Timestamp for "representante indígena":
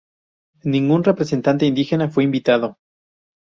1.03-2.09